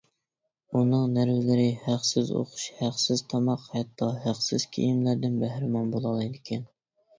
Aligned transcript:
ئۇنىڭ 0.77 1.03
نەۋرىلىرى 1.17 1.67
ھەقسىز 1.83 2.31
ئوقۇش، 2.39 2.65
ھەقسىز 2.79 3.23
تاماق 3.35 3.69
ھەتتا 3.75 4.09
ھەقسىز 4.27 4.69
كىيىملەردىن 4.75 5.39
بەھرىمەن 5.47 5.95
بولالايدىكەن. 5.95 6.69